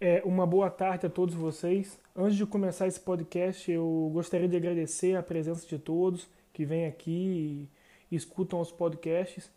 É, 0.00 0.22
uma 0.24 0.46
boa 0.46 0.70
tarde 0.70 1.06
a 1.06 1.10
todos 1.10 1.34
vocês. 1.34 1.98
Antes 2.14 2.36
de 2.36 2.46
começar 2.46 2.86
esse 2.86 3.00
podcast, 3.00 3.68
eu 3.68 4.08
gostaria 4.12 4.46
de 4.46 4.56
agradecer 4.56 5.16
a 5.16 5.24
presença 5.24 5.66
de 5.66 5.76
todos 5.76 6.28
que 6.52 6.64
vêm 6.64 6.86
aqui 6.86 7.68
e 8.08 8.14
escutam 8.14 8.60
os 8.60 8.70
podcasts. 8.70 9.50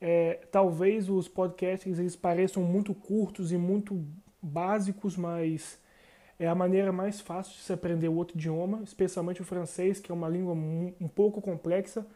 É, 0.00 0.40
talvez 0.50 1.10
os 1.10 1.28
podcasts 1.28 1.98
eles 1.98 2.16
pareçam 2.16 2.62
muito 2.62 2.94
curtos 2.94 3.52
e 3.52 3.58
muito 3.58 4.02
básicos, 4.40 5.14
mas 5.14 5.78
é 6.38 6.48
a 6.48 6.54
maneira 6.54 6.90
mais 6.90 7.20
fácil 7.20 7.52
de 7.52 7.60
se 7.60 7.72
aprender 7.72 8.08
outro 8.08 8.34
idioma, 8.34 8.80
especialmente 8.82 9.42
o 9.42 9.44
francês, 9.44 10.00
que 10.00 10.10
é 10.10 10.14
uma 10.14 10.28
língua 10.28 10.54
um 10.54 11.08
pouco 11.08 11.42
complexa. 11.42 12.06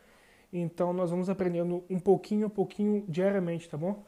Então 0.50 0.94
nós 0.94 1.10
vamos 1.10 1.28
aprendendo 1.28 1.84
um 1.90 2.00
pouquinho 2.00 2.46
a 2.46 2.50
pouquinho 2.50 3.04
diariamente, 3.06 3.68
tá 3.68 3.76
bom? 3.76 4.02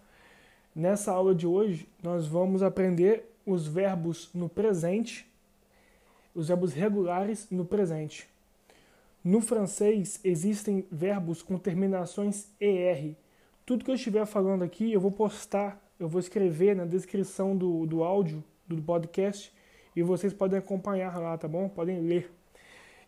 Nessa 0.74 1.12
aula 1.12 1.34
de 1.34 1.46
hoje, 1.46 1.86
nós 2.02 2.26
vamos 2.26 2.62
aprender 2.62 3.31
os 3.46 3.66
verbos 3.66 4.30
no 4.32 4.48
presente, 4.48 5.30
os 6.34 6.48
verbos 6.48 6.72
regulares 6.72 7.48
no 7.50 7.64
presente. 7.64 8.28
No 9.24 9.40
francês 9.40 10.18
existem 10.24 10.84
verbos 10.90 11.42
com 11.42 11.58
terminações 11.58 12.48
ER. 12.60 13.14
Tudo 13.64 13.84
que 13.84 13.90
eu 13.90 13.94
estiver 13.94 14.26
falando 14.26 14.64
aqui 14.64 14.92
eu 14.92 15.00
vou 15.00 15.12
postar, 15.12 15.80
eu 15.98 16.08
vou 16.08 16.18
escrever 16.18 16.74
na 16.74 16.84
descrição 16.84 17.56
do, 17.56 17.86
do 17.86 18.02
áudio 18.02 18.42
do 18.66 18.82
podcast 18.82 19.52
e 19.94 20.02
vocês 20.02 20.32
podem 20.32 20.58
acompanhar 20.58 21.16
lá, 21.18 21.36
tá 21.38 21.46
bom? 21.46 21.68
Podem 21.68 22.00
ler. 22.00 22.32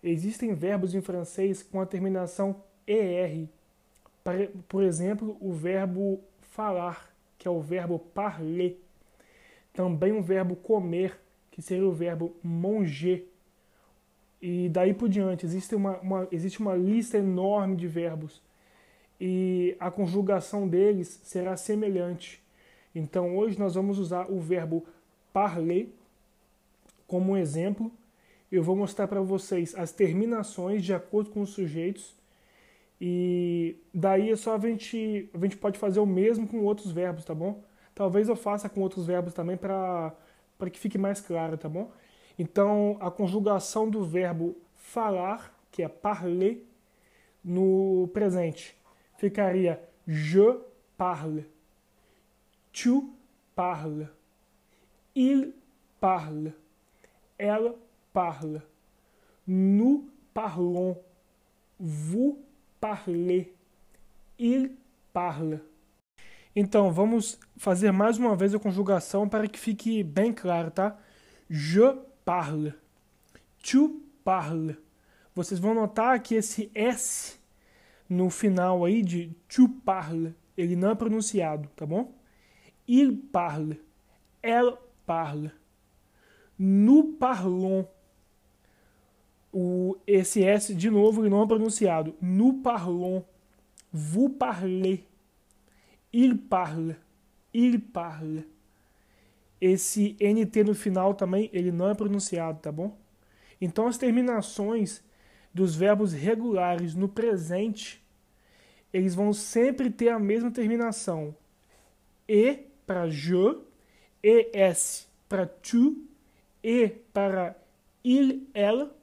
Existem 0.02 0.55
verbos 0.55 0.95
em 0.95 1.01
francês 1.01 1.62
com 1.62 1.80
a 1.80 1.87
terminação 1.87 2.62
ER. 2.87 3.48
Por 4.69 4.82
exemplo, 4.82 5.37
o 5.41 5.52
verbo 5.52 6.21
falar, 6.43 7.10
que 7.38 7.48
é 7.48 7.51
o 7.51 7.60
verbo 7.60 7.98
parler 7.98 8.79
também 9.74 10.12
o 10.12 10.23
verbo 10.23 10.56
comer, 10.56 11.20
que 11.51 11.60
seria 11.60 11.87
o 11.87 11.92
verbo 11.92 12.34
manger. 12.42 13.28
E 14.40 14.68
daí 14.71 14.95
por 14.95 15.09
diante, 15.09 15.45
existe 15.45 15.74
uma, 15.74 15.99
uma, 15.99 16.29
existe 16.32 16.60
uma 16.60 16.74
lista 16.74 17.18
enorme 17.18 17.76
de 17.76 17.87
verbos 17.87 18.40
e 19.21 19.76
a 19.79 19.90
conjugação 19.90 20.66
deles 20.66 21.21
será 21.24 21.57
semelhante. 21.57 22.43
Então 22.95 23.37
hoje 23.37 23.59
nós 23.59 23.74
vamos 23.74 23.99
usar 23.99 24.30
o 24.30 24.40
verbo 24.40 24.87
parler 25.32 25.88
como 27.06 27.32
um 27.32 27.37
exemplo. 27.37 27.90
Eu 28.51 28.62
vou 28.62 28.77
mostrar 28.77 29.09
para 29.09 29.21
vocês 29.21 29.74
as 29.74 29.93
terminações 29.93 30.84
de 30.84 30.95
acordo 30.95 31.30
com 31.30 31.40
os 31.40 31.51
sujeitos 31.51 32.15
e 33.01 33.77
daí 33.93 34.30
é 34.30 34.37
só 34.37 34.54
a 34.54 34.59
gente, 34.59 35.29
a 35.34 35.38
gente 35.38 35.56
pode 35.56 35.79
fazer 35.79 36.01
o 36.01 36.06
mesmo 36.06 36.46
com 36.46 36.60
outros 36.60 36.93
verbos, 36.93 37.24
tá 37.24 37.34
bom? 37.34 37.62
Talvez 37.95 38.28
eu 38.28 38.37
faça 38.37 38.68
com 38.68 38.80
outros 38.80 39.06
verbos 39.06 39.32
também 39.32 39.56
para 39.56 40.12
que 40.73 40.78
fique 40.78 40.98
mais 40.98 41.20
claro, 41.20 41.56
tá 41.56 41.68
bom? 41.68 41.92
Então, 42.38 42.96
a 43.00 43.10
conjugação 43.10 43.88
do 43.88 44.04
verbo 44.04 44.56
falar, 44.74 45.56
que 45.70 45.82
é 45.82 45.88
parler, 45.88 46.66
no 47.45 48.09
presente, 48.12 48.76
ficaria 49.16 49.80
je 50.06 50.60
parle, 50.96 51.46
tu 52.72 53.15
parle, 53.54 54.09
il 55.15 55.54
parle, 56.00 56.52
ela 57.38 57.74
parle, 58.12 58.62
nous 59.46 60.10
parlons, 60.32 60.96
vous 61.78 62.38
parlez, 62.80 63.54
il 64.38 64.76
parle. 65.12 65.60
Então, 66.56 66.93
vamos 66.93 67.38
fazer 67.56 67.91
mais 67.91 68.16
uma 68.16 68.37
vez 68.37 68.55
a 68.55 68.60
conjugação 68.60 69.28
para 69.28 69.49
que 69.49 69.59
fique 69.59 70.05
bem 70.05 70.33
claro, 70.33 70.71
tá? 70.71 70.97
Je 71.50 71.97
parle. 72.25 72.75
Tu 73.61 74.00
parles. 74.22 74.77
Vocês 75.34 75.59
vão 75.59 75.75
notar 75.75 76.21
que 76.21 76.37
esse 76.37 76.71
S 76.72 77.41
no 78.09 78.31
final 78.31 78.84
aí 78.84 79.03
de 79.03 79.34
tu 79.49 79.69
parle, 79.69 80.34
ele 80.56 80.77
não 80.77 80.91
é 80.91 80.95
pronunciado, 80.95 81.69
tá 81.75 81.84
bom? 81.84 82.15
Il 82.87 83.17
parle. 83.33 83.81
Elle 84.43 84.77
parle. 85.05 85.51
Nous 86.57 87.17
parlons. 87.19 87.87
O, 89.53 89.97
esse 90.07 90.45
S, 90.45 90.75
de 90.75 90.91
novo, 90.91 91.23
ele 91.23 91.31
não 91.31 91.43
é 91.43 91.47
pronunciado. 91.47 92.15
Nous 92.21 92.62
parlons. 92.62 93.25
Vous 93.93 94.28
parlez 94.28 95.05
il 96.15 96.39
parle, 96.39 96.97
il 97.53 97.81
parle. 97.81 98.47
Esse 99.61 100.17
NT 100.21 100.63
no 100.65 100.75
final 100.75 101.15
também, 101.15 101.51
ele 101.53 101.73
não 101.73 101.91
é 101.91 101.95
pronunciado, 101.95 102.61
tá 102.61 102.71
bom? 102.71 102.97
Então 103.61 103.89
as 103.89 103.99
terminações 103.99 105.03
dos 105.53 105.75
verbos 105.75 106.13
regulares 106.13 106.95
no 106.95 107.09
presente, 107.09 108.01
eles 108.93 109.15
vão 109.15 109.33
sempre 109.33 109.91
ter 109.91 110.11
a 110.11 110.19
mesma 110.19 110.51
terminação. 110.51 111.35
E 112.29 112.67
para 112.87 113.09
je, 113.09 113.59
ES 114.23 115.09
para 115.29 115.47
tu, 115.47 116.05
E 116.63 116.89
para 117.13 117.55
il, 118.03 118.49
ela, 118.55 118.97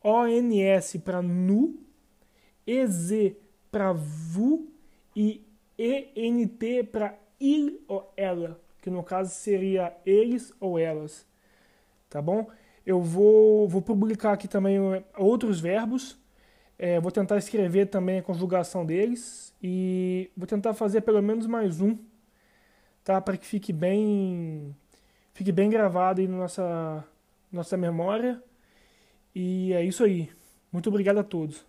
ONS 0.00 0.96
para 1.04 1.20
nu, 1.20 1.76
EZ 2.64 3.34
para 3.68 3.92
vous 3.92 4.68
e 5.16 5.42
ENT 5.78 6.84
para 6.90 7.18
il 7.40 7.80
ou 7.88 8.12
ela, 8.16 8.60
que 8.80 8.90
no 8.90 9.02
caso 9.02 9.34
seria 9.34 9.96
eles 10.04 10.52
ou 10.60 10.78
elas. 10.78 11.26
Tá 12.08 12.22
bom? 12.22 12.48
Eu 12.86 13.00
vou, 13.00 13.68
vou 13.68 13.82
publicar 13.82 14.32
aqui 14.32 14.46
também 14.46 14.78
outros 15.16 15.60
verbos. 15.60 16.18
É, 16.78 17.00
vou 17.00 17.10
tentar 17.10 17.38
escrever 17.38 17.86
também 17.86 18.18
a 18.18 18.22
conjugação 18.22 18.84
deles 18.84 19.54
e 19.62 20.30
vou 20.36 20.46
tentar 20.46 20.74
fazer 20.74 21.02
pelo 21.02 21.22
menos 21.22 21.46
mais 21.46 21.80
um, 21.80 21.96
tá? 23.04 23.20
Para 23.20 23.36
que 23.36 23.46
fique 23.46 23.72
bem, 23.72 24.74
fique 25.32 25.52
bem 25.52 25.70
gravado 25.70 26.20
aí 26.20 26.26
na 26.26 26.36
nossa, 26.36 27.04
nossa 27.50 27.76
memória. 27.76 28.42
E 29.34 29.72
é 29.72 29.84
isso 29.84 30.04
aí. 30.04 30.30
Muito 30.72 30.88
obrigado 30.88 31.18
a 31.18 31.24
todos. 31.24 31.64